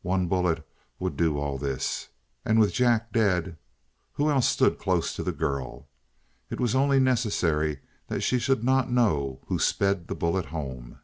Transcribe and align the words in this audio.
One 0.00 0.28
bullet 0.28 0.66
would 0.98 1.14
do 1.14 1.38
all 1.38 1.58
this: 1.58 2.08
and 2.42 2.58
with 2.58 2.72
Jack 2.72 3.12
dead, 3.12 3.58
who 4.14 4.30
else 4.30 4.48
stood 4.48 4.78
close 4.78 5.14
to 5.14 5.22
the 5.22 5.30
girl? 5.30 5.88
It 6.48 6.58
was 6.58 6.74
only 6.74 6.98
necessary 6.98 7.80
that 8.06 8.22
she 8.22 8.38
should 8.38 8.64
not 8.64 8.90
know 8.90 9.40
who 9.48 9.58
sped 9.58 10.08
the 10.08 10.14
bullet 10.14 10.46
home. 10.46 11.00